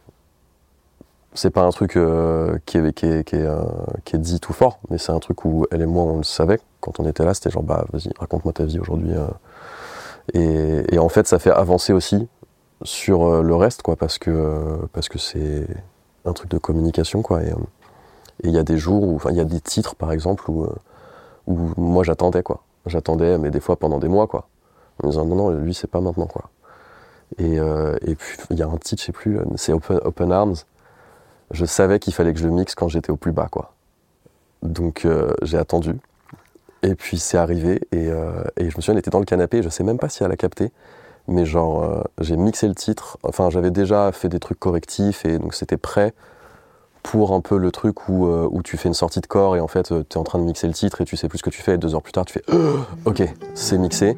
C'est 1.33 1.49
pas 1.49 1.63
un 1.63 1.69
truc 1.69 1.95
euh, 1.95 2.57
qui, 2.65 2.77
est, 2.77 2.93
qui, 2.93 3.05
est, 3.05 3.33
euh, 3.33 3.63
qui, 4.03 4.15
est, 4.15 4.19
dit 4.19 4.39
tout 4.39 4.53
fort, 4.53 4.79
mais 4.89 4.97
c'est 4.97 5.11
un 5.11 5.19
truc 5.19 5.45
où 5.45 5.65
elle 5.71 5.81
et 5.81 5.85
moi 5.85 6.03
on 6.03 6.17
le 6.17 6.23
savait 6.23 6.59
quand 6.81 6.99
on 6.99 7.07
était 7.07 7.23
là, 7.23 7.33
c'était 7.33 7.49
genre 7.49 7.63
bah 7.63 7.85
vas-y 7.93 8.11
raconte-moi 8.19 8.53
ta 8.53 8.65
vie 8.65 8.79
aujourd'hui. 8.79 9.13
Euh. 9.13 10.83
Et, 10.91 10.99
en 10.99 11.09
fait 11.09 11.27
ça 11.27 11.39
fait 11.39 11.51
avancer 11.51 11.93
aussi 11.93 12.27
sur 12.83 13.43
le 13.43 13.55
reste 13.55 13.81
quoi 13.81 13.95
parce 13.95 14.17
que 14.17 14.79
parce 14.93 15.09
que 15.09 15.17
c'est 15.17 15.67
un 16.25 16.33
truc 16.33 16.49
de 16.49 16.57
communication 16.57 17.21
quoi. 17.21 17.43
Et 17.43 17.53
il 18.43 18.51
y 18.51 18.57
a 18.57 18.63
des 18.63 18.77
jours 18.77 19.03
où, 19.03 19.19
il 19.29 19.35
y 19.35 19.39
a 19.39 19.45
des 19.45 19.61
titres 19.61 19.95
par 19.95 20.11
exemple 20.11 20.49
où, 20.49 20.67
où 21.47 21.57
moi 21.77 22.03
j'attendais 22.03 22.43
quoi. 22.43 22.63
J'attendais 22.85 23.37
mais 23.37 23.51
des 23.51 23.59
fois 23.59 23.77
pendant 23.77 23.99
des 23.99 24.07
mois 24.07 24.27
quoi. 24.27 24.47
En 25.01 25.07
me 25.07 25.11
disant 25.11 25.25
non 25.25 25.35
non 25.35 25.49
lui 25.51 25.73
c'est 25.73 25.89
pas 25.89 26.01
maintenant 26.01 26.27
quoi. 26.27 26.49
Et, 27.37 27.55
et 27.55 28.15
puis 28.15 28.37
il 28.49 28.57
y 28.57 28.63
a 28.63 28.67
un 28.67 28.77
titre 28.77 29.01
je 29.01 29.07
sais 29.07 29.11
plus 29.11 29.39
c'est 29.55 29.73
Open, 29.73 29.99
Open 30.03 30.31
Arms 30.31 30.55
je 31.53 31.65
savais 31.65 31.99
qu'il 31.99 32.13
fallait 32.13 32.33
que 32.33 32.39
je 32.39 32.45
le 32.45 32.51
mixe 32.53 32.75
quand 32.75 32.87
j'étais 32.87 33.11
au 33.11 33.17
plus 33.17 33.31
bas, 33.31 33.47
quoi. 33.49 33.73
Donc 34.63 35.05
euh, 35.05 35.33
j'ai 35.41 35.57
attendu. 35.57 35.95
Et 36.83 36.95
puis 36.95 37.19
c'est 37.19 37.37
arrivé 37.37 37.81
et, 37.91 38.07
euh, 38.09 38.43
je 38.57 38.65
me 38.65 38.71
souviens, 38.71 38.93
elle 38.93 38.99
était 38.99 39.11
dans 39.11 39.19
le 39.19 39.25
canapé, 39.25 39.61
je 39.61 39.69
sais 39.69 39.83
même 39.83 39.99
pas 39.99 40.09
si 40.09 40.23
elle 40.23 40.31
a 40.31 40.35
capté, 40.35 40.71
mais 41.27 41.43
euh, 41.55 42.03
j'ai 42.19 42.37
mixé 42.37 42.67
le 42.67 42.75
titre. 42.75 43.17
Enfin, 43.23 43.49
j'avais 43.49 43.71
déjà 43.71 44.11
fait 44.11 44.29
des 44.29 44.39
trucs 44.39 44.59
correctifs 44.59 45.25
et 45.25 45.37
donc 45.37 45.53
c'était 45.53 45.77
prêt 45.77 46.13
pour 47.03 47.33
un 47.33 47.41
peu 47.41 47.57
le 47.57 47.71
truc 47.71 48.09
où, 48.09 48.27
où 48.27 48.61
tu 48.61 48.77
fais 48.77 48.87
une 48.87 48.93
sortie 48.93 49.21
de 49.21 49.25
corps 49.25 49.55
et 49.55 49.59
en 49.59 49.67
fait 49.67 49.87
tu 49.87 49.93
es 49.93 50.17
en 50.17 50.23
train 50.23 50.37
de 50.37 50.43
mixer 50.43 50.67
le 50.67 50.73
titre 50.73 51.01
et 51.01 51.05
tu 51.05 51.17
sais 51.17 51.27
plus 51.27 51.39
ce 51.39 51.43
que 51.43 51.49
tu 51.49 51.63
fais 51.63 51.73
et 51.73 51.77
deux 51.79 51.95
heures 51.95 52.03
plus 52.03 52.11
tard 52.11 52.25
tu 52.25 52.33
fais 52.33 52.43
ok, 53.05 53.23
c'est 53.55 53.79
mixé. 53.79 54.17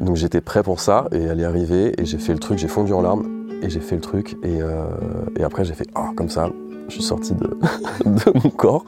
Donc 0.00 0.16
j'étais 0.16 0.40
prêt 0.40 0.64
pour 0.64 0.80
ça 0.80 1.06
et 1.12 1.22
elle 1.22 1.40
est 1.40 1.44
arrivée 1.44 2.00
et 2.00 2.04
j'ai 2.04 2.18
fait 2.18 2.32
le 2.32 2.40
truc, 2.40 2.58
j'ai 2.58 2.68
fondu 2.68 2.92
en 2.92 3.02
larmes 3.02 3.39
et 3.62 3.70
j'ai 3.70 3.80
fait 3.80 3.94
le 3.94 4.00
truc 4.00 4.36
et, 4.42 4.62
euh, 4.62 4.84
et 5.38 5.42
après 5.42 5.64
j'ai 5.64 5.74
fait 5.74 5.88
oh, 5.96 6.12
comme 6.14 6.28
ça. 6.28 6.50
Je 6.88 6.94
suis 6.94 7.04
sorti 7.04 7.34
de, 7.34 7.46
de, 8.04 8.32
mon 8.42 8.50
corps 8.50 8.84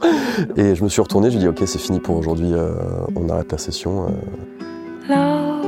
et 0.57 0.75
je 0.75 0.83
me 0.83 0.89
suis 0.89 1.01
retourné. 1.01 1.31
Je 1.31 1.37
lui 1.37 1.45
ai 1.45 1.47
dit 1.47 1.61
ok 1.61 1.67
c'est 1.67 1.79
fini 1.79 1.99
pour 1.99 2.17
aujourd'hui. 2.17 2.53
Euh, 2.53 2.73
on 3.15 3.29
arrête 3.29 3.51
la 3.51 3.57
session. 3.57 4.07
Euh. 4.07 4.11
Love 5.09 5.65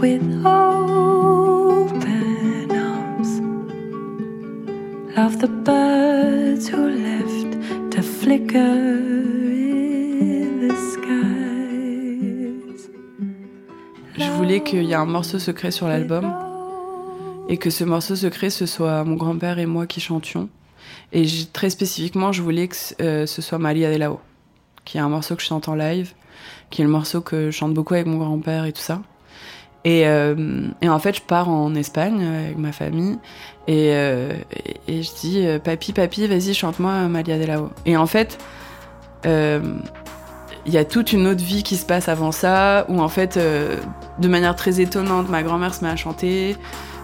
with 0.00 0.22
open 0.44 2.70
arms. 2.70 3.40
Love 5.16 5.38
the 5.38 5.48
birds 5.64 6.68
who 6.68 6.88
left 6.88 7.56
to 7.90 8.02
flicker 8.02 8.58
in 8.58 10.68
the 10.68 10.74
skies. 10.92 12.88
Je 14.16 14.30
voulais 14.32 14.62
qu'il 14.62 14.84
y 14.84 14.92
ait 14.92 14.94
un 14.94 15.04
morceau 15.04 15.38
secret 15.38 15.70
sur 15.70 15.88
l'album 15.88 16.32
et 17.48 17.56
que 17.56 17.70
ce 17.70 17.84
morceau 17.84 18.16
secret, 18.16 18.50
ce 18.50 18.66
soit 18.66 19.04
mon 19.04 19.16
grand-père 19.16 19.58
et 19.58 19.66
moi 19.66 19.86
qui 19.86 20.00
chantions. 20.00 20.48
Et 21.12 21.26
très 21.52 21.70
spécifiquement, 21.70 22.32
je 22.32 22.42
voulais 22.42 22.68
que 22.68 22.76
euh, 23.00 23.26
ce 23.26 23.42
soit 23.42 23.58
Maria 23.58 23.92
de 23.92 23.96
Lao, 23.96 24.20
qui 24.84 24.98
est 24.98 25.00
un 25.00 25.08
morceau 25.08 25.36
que 25.36 25.42
je 25.42 25.46
chante 25.46 25.68
en 25.68 25.74
live, 25.74 26.12
qui 26.70 26.80
est 26.80 26.84
le 26.84 26.90
morceau 26.90 27.20
que 27.20 27.50
je 27.50 27.56
chante 27.56 27.74
beaucoup 27.74 27.94
avec 27.94 28.06
mon 28.06 28.18
grand-père 28.18 28.64
et 28.64 28.72
tout 28.72 28.80
ça. 28.80 29.00
Et, 29.84 30.06
euh, 30.06 30.68
en 30.82 30.98
fait, 31.00 31.16
je 31.16 31.22
pars 31.22 31.48
en 31.48 31.74
Espagne 31.74 32.24
avec 32.24 32.56
ma 32.56 32.70
famille 32.70 33.18
et, 33.66 33.90
euh, 33.92 34.32
et, 34.86 35.02
je 35.02 35.10
dis 35.20 35.46
Papi, 35.62 35.92
papi, 35.92 36.28
vas-y, 36.28 36.54
chante-moi 36.54 37.08
Maria 37.08 37.38
de 37.38 37.44
Lao. 37.44 37.70
Et 37.84 37.96
en 37.96 38.06
fait, 38.06 38.38
il 39.24 40.72
y 40.72 40.78
a 40.78 40.84
toute 40.84 41.12
une 41.12 41.26
autre 41.26 41.42
vie 41.42 41.64
qui 41.64 41.76
se 41.76 41.84
passe 41.84 42.08
avant 42.08 42.30
ça, 42.30 42.86
où 42.88 43.00
en 43.00 43.08
fait, 43.08 43.38
de 43.38 44.28
manière 44.28 44.54
très 44.54 44.80
étonnante, 44.80 45.28
ma 45.28 45.42
grand-mère 45.42 45.74
se 45.74 45.84
met 45.84 45.90
à 45.90 45.96
chanter. 45.96 46.56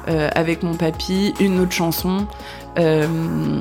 Euh, 0.09 0.29
avec 0.35 0.63
mon 0.63 0.75
papy, 0.75 1.35
une 1.41 1.61
autre 1.61 1.73
chanson. 1.73 2.27
Euh, 2.79 3.61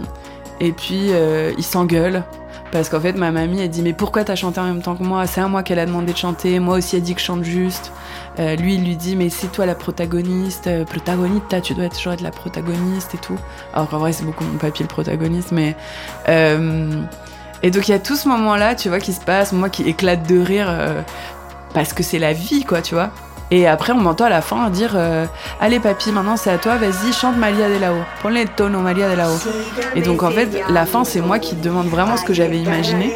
et 0.60 0.72
puis 0.72 1.08
euh, 1.12 1.52
il 1.58 1.64
s'engueule. 1.64 2.24
Parce 2.72 2.90
qu'en 2.90 3.00
fait, 3.00 3.14
ma 3.14 3.32
mamie, 3.32 3.62
elle 3.62 3.70
dit 3.70 3.82
Mais 3.82 3.94
pourquoi 3.94 4.24
t'as 4.24 4.36
chanté 4.36 4.60
en 4.60 4.66
même 4.66 4.82
temps 4.82 4.96
que 4.96 5.04
moi? 5.04 5.26
C'est 5.26 5.42
à 5.42 5.48
moi 5.48 5.64
qu'elle 5.64 5.80
a 5.80 5.86
demandé 5.86 6.14
de 6.14 6.18
chanter. 6.18 6.60
Moi 6.60 6.78
aussi, 6.78 6.96
elle 6.96 7.02
dit 7.02 7.16
que 7.16 7.22
je 7.22 7.26
chante 7.26 7.44
juste. 7.44 7.92
lui, 8.38 8.76
il 8.76 8.84
lui 8.86 8.96
dit 8.96 9.16
Mais 9.16 9.30
c'est 9.30 9.48
toi 9.48 9.66
la 9.66 9.76
protagoniste. 9.76 10.70
protagoniste, 10.86 11.62
tu 11.62 11.74
dois 11.74 11.90
toujours 11.90 12.14
être 12.14 12.22
la 12.22 12.32
protagoniste 12.32 13.16
et 13.16 13.18
tout. 13.18 13.38
Alors 13.74 13.90
qu'en 13.90 14.00
vrai, 14.00 14.12
c'est 14.14 14.26
beaucoup 14.26 14.44
mon 14.44 14.58
papy 14.58 14.84
le 14.84 14.90
protagoniste. 14.90 15.52
Mais. 15.52 15.76
et 16.28 17.72
donc, 17.72 17.88
il 17.88 17.92
y 17.92 17.96
a 17.96 18.00
tout 18.00 18.16
ce 18.16 18.28
moment-là, 18.30 18.76
tu 18.76 18.90
vois, 18.90 19.00
qui 19.00 19.14
se 19.14 19.22
passe. 19.22 19.54
Moi 19.54 19.70
qui 19.70 19.84
éclate 19.84 20.28
de 20.28 20.40
rire. 20.40 20.70
parce 21.74 21.94
que 21.94 22.04
c'est 22.04 22.20
la 22.20 22.34
vie, 22.34 22.64
quoi, 22.64 22.82
tu 22.82 22.96
vois. 22.96 23.12
Et 23.50 23.66
après, 23.68 23.94
on 23.94 23.98
m'entend 23.98 24.26
à 24.26 24.30
la 24.30 24.42
fin 24.42 24.70
dire 24.70 24.94
euh, 24.96 25.26
Allez, 25.62 25.80
papy, 25.80 26.12
maintenant 26.12 26.36
c'est 26.36 26.52
à 26.52 26.58
toi, 26.58 26.76
vas-y, 26.76 27.14
chante 27.14 27.38
Malia 27.38 27.70
de 27.70 27.78
Lao. 27.78 27.96
Prends 28.20 28.30
les 28.30 28.46
tonos 28.46 28.82
Malia 28.82 29.10
de 29.10 29.16
Lao. 29.16 29.36
Et 29.96 30.02
donc, 30.02 30.24
en 30.24 30.32
fait, 30.32 30.50
la 30.70 30.86
fin, 30.86 31.04
c'est 31.04 31.22
moi 31.22 31.40
qui 31.40 31.56
demande 31.56 31.88
vraiment 31.88 32.18
ce 32.18 32.26
que 32.26 32.34
j'avais 32.34 32.60
imaginé. 32.60 33.14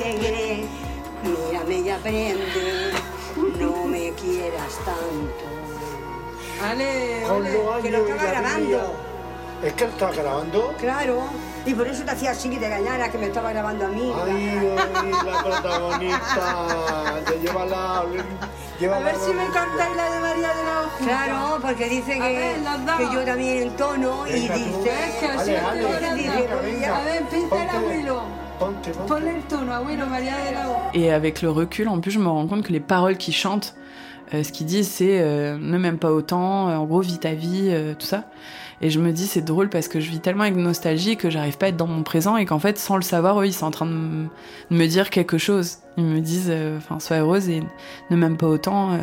¿Es 9.64 9.74
que 9.74 9.84
estaba 9.84 10.12
grabando? 10.12 10.74
Claro. 10.80 11.22
Y 11.68 11.74
por 11.76 11.88
eso 11.88 12.04
te 12.04 12.12
hacía 12.12 12.32
así, 12.32 12.50
te 12.50 12.66
engañara, 12.66 13.12
que 13.12 13.18
me 13.20 13.28
estaba 13.28 13.52
grabando 13.52 13.86
a 13.86 13.90
mí. 13.90 14.12
Ay, 14.26 14.76
ay 14.96 15.12
la 15.24 15.44
protagonista. 15.44 16.66
Te 17.28 17.40
lleva 17.40 17.66
la... 17.66 18.06
Lleva 18.82 18.98
a 18.98 19.00
ver 19.02 19.16
si 19.16 19.32
me 19.32 19.46
cantáis 19.54 19.96
la 19.96 20.10
de 20.10 20.20
María 20.20 20.56
de 20.56 20.64
la 20.64 20.82
Ojita. 20.82 21.06
Claro, 21.06 21.60
porque 21.62 21.88
dice 21.88 22.14
que, 22.14 22.20
ver, 22.20 22.56
que 22.98 23.14
yo 23.14 23.24
también 23.24 23.58
en 23.62 23.76
tono 23.76 24.28
y 24.28 24.32
dice... 24.32 24.92
que 25.20 25.26
así 25.28 25.56
ale, 25.56 25.88
ale, 25.88 26.16
dice, 26.16 26.48
venga, 26.64 26.98
a 26.98 27.04
ver, 27.04 27.24
pinta 27.26 27.64
el 27.64 27.70
abuelo. 27.70 28.24
Ponle 29.08 29.36
el 29.36 29.44
tono, 29.44 29.72
abuelo, 29.72 30.08
María 30.08 30.36
de 30.36 30.52
la 30.54 30.68
Ojita. 30.68 30.90
Et 30.96 31.12
avec 31.12 31.44
le 31.44 31.52
recul, 31.52 31.90
en 31.90 32.02
plus, 32.02 32.10
je 32.10 32.18
me 32.18 32.28
rends 32.28 32.48
compte 32.48 32.64
que 32.64 32.72
les 32.74 32.80
paroles 32.80 33.18
qu'ils 33.18 33.36
chantent, 33.36 33.76
euh, 34.34 34.44
ce 34.44 34.52
qu'ils 34.52 34.66
disent, 34.66 34.88
c'est 34.88 35.22
euh, 35.22 35.58
ne 35.60 35.78
m'aime 35.78 35.98
pas 35.98 36.12
autant, 36.12 36.70
euh, 36.70 36.76
en 36.76 36.86
gros, 36.86 37.02
vis 37.02 37.20
ta 37.20 37.34
vie, 37.34 37.74
tout 38.00 38.06
ça. 38.06 38.26
Et 38.82 38.90
je 38.90 39.00
me 39.00 39.12
dis, 39.12 39.28
c'est 39.28 39.42
drôle 39.42 39.70
parce 39.70 39.88
que 39.88 40.00
je 40.00 40.10
vis 40.10 40.20
tellement 40.20 40.44
avec 40.44 40.56
nostalgie 40.56 41.16
que 41.16 41.30
j'arrive 41.30 41.58
pas 41.58 41.68
à 41.68 41.70
être 41.70 41.78
dans 41.78 41.88
mon 41.88 42.04
présent 42.04 42.38
et 42.38 42.46
qu'en 42.46 42.60
fait, 42.60 42.80
sans 42.80 42.96
le 42.96 43.04
savoir, 43.04 43.40
eux, 43.42 43.46
ils 43.46 43.54
sont 43.54 43.68
en 43.68 43.72
train 43.72 43.86
de 43.86 44.28
me 44.72 44.86
dire 44.88 45.10
quelque 45.10 45.38
chose. 45.38 45.78
Ils 45.98 46.06
me 46.06 46.20
disent, 46.20 46.52
enfin, 46.78 47.00
sois 47.00 47.18
heureuse 47.18 47.50
et 47.50 47.62
ne 48.10 48.16
m'aime 48.16 48.38
pas 48.38 48.48
autant. 48.48 48.94
Euh. 48.94 48.98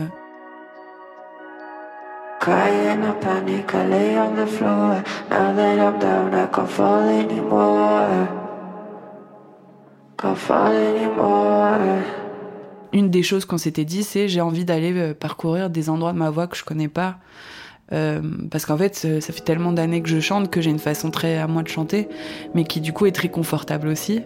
Une 12.93 13.11
des 13.11 13.23
choses 13.23 13.45
qu'on 13.45 13.59
s'était 13.59 13.85
dit, 13.85 14.03
c'est 14.03 14.29
j'ai 14.29 14.41
envie 14.41 14.65
d'aller 14.65 14.93
euh, 14.95 15.15
parcourir 15.15 15.71
des 15.71 15.91
endroits 15.91 16.13
de 16.13 16.19
ma 16.19 16.31
voix 16.31 16.47
que 16.47 16.57
je 16.57 16.65
connais 16.65 16.89
pas 16.89 17.19
euh, 17.93 18.21
parce 18.51 18.67
qu'en 18.67 18.77
fait, 18.77 18.95
ça 18.95 19.33
fait 19.33 19.41
tellement 19.41 19.73
d'années 19.73 20.03
que 20.03 20.09
je 20.09 20.21
chante 20.21 20.51
que 20.51 20.61
j'ai 20.61 20.71
une 20.71 20.79
façon 20.79 21.11
très 21.11 21.39
à 21.39 21.47
moi 21.47 21.63
de 21.63 21.69
chanter, 21.69 22.09
mais 22.55 22.65
qui 22.65 22.81
du 22.81 22.93
coup 22.93 23.07
est 23.07 23.13
très 23.13 23.29
confortable 23.29 23.89
aussi. 23.89 24.23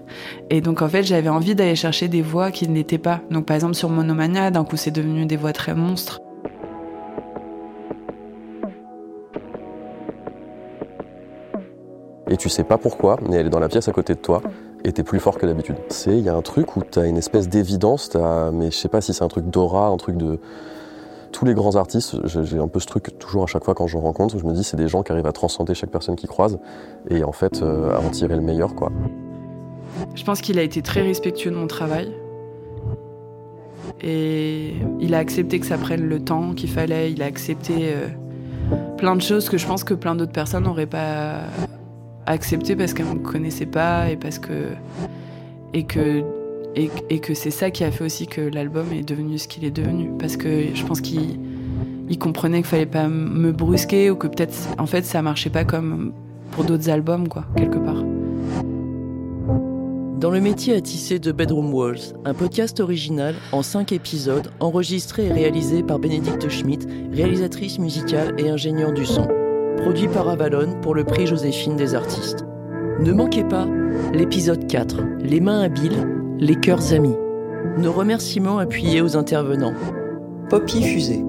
Et 0.50 0.60
donc 0.60 0.82
en 0.82 0.88
fait, 0.88 1.04
j'avais 1.04 1.28
envie 1.28 1.54
d'aller 1.54 1.76
chercher 1.76 2.08
des 2.08 2.22
voix 2.22 2.50
qui 2.50 2.68
ne 2.68 2.74
l'étaient 2.74 2.98
pas. 2.98 3.20
Donc 3.30 3.46
par 3.46 3.54
exemple 3.54 3.74
sur 3.74 3.88
Monomania, 3.88 4.50
d'un 4.50 4.64
coup 4.64 4.76
c'est 4.76 4.90
devenu 4.90 5.26
des 5.26 5.36
voix 5.36 5.52
très 5.52 5.74
monstres. 5.74 6.20
Et 12.32 12.38
tu 12.38 12.48
sais 12.48 12.64
pas 12.64 12.78
pourquoi, 12.78 13.18
mais 13.28 13.36
elle 13.36 13.48
est 13.48 13.50
dans 13.50 13.60
la 13.60 13.68
pièce 13.68 13.88
à 13.88 13.92
côté 13.92 14.14
de 14.14 14.18
toi 14.18 14.40
et 14.84 14.92
t'es 14.92 15.02
plus 15.02 15.20
fort 15.20 15.36
que 15.36 15.44
d'habitude. 15.44 15.76
C'est, 15.90 16.16
il 16.16 16.24
y 16.24 16.30
a 16.30 16.34
un 16.34 16.40
truc 16.40 16.78
où 16.78 16.80
t'as 16.80 17.06
une 17.06 17.18
espèce 17.18 17.46
d'évidence, 17.46 18.10
mais 18.54 18.70
je 18.70 18.76
sais 18.76 18.88
pas 18.88 19.02
si 19.02 19.12
c'est 19.12 19.22
un 19.22 19.28
truc 19.28 19.50
d'aura, 19.50 19.88
un 19.88 19.98
truc 19.98 20.16
de 20.16 20.40
tous 21.30 21.44
les 21.44 21.52
grands 21.52 21.76
artistes, 21.76 22.16
j'ai 22.26 22.58
un 22.58 22.68
peu 22.68 22.80
ce 22.80 22.86
truc 22.86 23.18
toujours 23.18 23.42
à 23.42 23.46
chaque 23.46 23.64
fois 23.64 23.74
quand 23.74 23.86
je 23.86 23.98
rencontre, 23.98 24.36
où 24.36 24.38
je 24.38 24.46
me 24.46 24.54
dis 24.54 24.64
c'est 24.64 24.78
des 24.78 24.88
gens 24.88 25.02
qui 25.02 25.12
arrivent 25.12 25.26
à 25.26 25.32
transcender 25.32 25.74
chaque 25.74 25.90
personne 25.90 26.16
qu'ils 26.16 26.30
croisent 26.30 26.58
et 27.10 27.22
en 27.22 27.32
fait 27.32 27.60
euh, 27.60 27.94
à 27.94 28.00
en 28.00 28.08
tirer 28.08 28.36
le 28.36 28.42
meilleur 28.42 28.74
quoi. 28.74 28.90
Je 30.14 30.24
pense 30.24 30.40
qu'il 30.40 30.58
a 30.58 30.62
été 30.62 30.80
très 30.80 31.02
respectueux 31.02 31.50
de 31.50 31.56
mon 31.56 31.66
travail 31.66 32.14
et 34.00 34.74
il 35.00 35.14
a 35.14 35.18
accepté 35.18 35.60
que 35.60 35.66
ça 35.66 35.76
prenne 35.76 36.06
le 36.06 36.18
temps 36.18 36.54
qu'il 36.54 36.70
fallait, 36.70 37.12
il 37.12 37.22
a 37.22 37.26
accepté 37.26 37.92
euh, 37.92 38.08
plein 38.96 39.16
de 39.16 39.22
choses 39.22 39.50
que 39.50 39.58
je 39.58 39.66
pense 39.66 39.84
que 39.84 39.92
plein 39.92 40.14
d'autres 40.14 40.32
personnes 40.32 40.64
n'auraient 40.64 40.86
pas 40.86 41.40
accepté 42.26 42.76
parce 42.76 42.94
qu'elles 42.94 43.08
ne 43.08 43.14
me 43.14 43.18
connaissaient 43.18 43.66
pas 43.66 44.10
et 44.10 44.16
parce 44.16 44.38
que 44.38 44.68
et 45.74 45.84
que 45.84 46.22
et, 46.74 47.18
que 47.18 47.34
c'est 47.34 47.50
ça 47.50 47.70
qui 47.70 47.84
a 47.84 47.90
fait 47.90 48.04
aussi 48.04 48.26
que 48.26 48.40
l'album 48.40 48.86
est 48.92 49.06
devenu 49.06 49.38
ce 49.38 49.48
qu'il 49.48 49.64
est 49.64 49.70
devenu. 49.70 50.10
Parce 50.18 50.36
que 50.36 50.74
je 50.74 50.84
pense 50.84 51.00
qu'il 51.00 51.38
comprenait 52.18 52.58
qu'il 52.58 52.66
fallait 52.66 52.86
pas 52.86 53.08
me 53.08 53.52
brusquer 53.52 54.10
ou 54.10 54.16
que 54.16 54.26
peut-être, 54.26 54.54
en 54.78 54.86
fait, 54.86 55.04
ça 55.04 55.22
marchait 55.22 55.50
pas 55.50 55.64
comme 55.64 56.12
pour 56.50 56.64
d'autres 56.64 56.88
albums, 56.88 57.28
quoi, 57.28 57.44
quelque 57.56 57.78
part. 57.78 58.02
Dans 60.18 60.30
le 60.30 60.40
métier 60.40 60.76
à 60.76 60.80
tisser 60.80 61.18
de 61.18 61.32
Bedroom 61.32 61.74
Walls, 61.74 62.14
un 62.24 62.32
podcast 62.32 62.78
original 62.78 63.34
en 63.50 63.62
cinq 63.62 63.90
épisodes, 63.90 64.52
enregistré 64.60 65.26
et 65.26 65.32
réalisé 65.32 65.82
par 65.82 65.98
Bénédicte 65.98 66.48
Schmidt, 66.48 66.86
réalisatrice 67.12 67.80
musicale 67.80 68.34
et 68.38 68.48
ingénieure 68.48 68.92
du 68.92 69.04
son. 69.04 69.26
Produit 69.82 70.06
par 70.06 70.28
Avalon 70.28 70.78
pour 70.80 70.94
le 70.94 71.02
prix 71.02 71.26
Joséphine 71.26 71.74
des 71.74 71.96
artistes. 71.96 72.46
Ne 73.00 73.12
manquez 73.12 73.42
pas 73.42 73.66
l'épisode 74.14 74.68
4, 74.68 75.02
Les 75.24 75.40
mains 75.40 75.60
habiles, 75.62 76.06
les 76.38 76.54
cœurs 76.54 76.92
amis. 76.92 77.16
Nos 77.78 77.90
remerciements 77.90 78.58
appuyés 78.58 79.00
aux 79.00 79.16
intervenants. 79.16 79.74
Poppy 80.48 80.84
Fusée. 80.84 81.24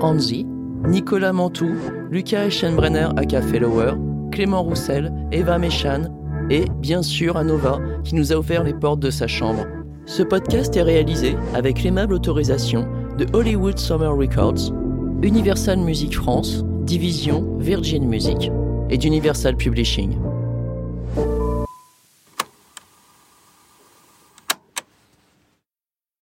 Anzi, 0.00 0.44
Nicolas 0.88 1.32
Mantou, 1.32 1.70
Lucas 2.10 2.46
Eschenbrenner 2.46 3.10
aka 3.16 3.40
Fellower, 3.40 3.92
Clément 4.32 4.64
Roussel, 4.64 5.12
Eva 5.30 5.58
Méchan 5.58 6.10
et 6.50 6.64
bien 6.80 7.02
sûr 7.02 7.36
Anova 7.36 7.78
qui 8.02 8.16
nous 8.16 8.32
a 8.32 8.36
offert 8.36 8.64
les 8.64 8.74
portes 8.74 9.00
de 9.00 9.10
sa 9.10 9.28
chambre. 9.28 9.66
Ce 10.06 10.24
podcast 10.24 10.76
est 10.76 10.82
réalisé 10.82 11.36
avec 11.54 11.84
l'aimable 11.84 12.14
autorisation 12.14 12.88
de 13.18 13.26
Hollywood 13.32 13.78
Summer 13.78 14.16
Records, 14.16 14.72
Universal 15.22 15.78
Music 15.78 16.16
France, 16.16 16.64
Division 16.84 17.56
Virgin 17.58 18.06
Music 18.06 18.50
et 18.90 18.98
d'Universal 18.98 19.56
Publishing. 19.56 20.10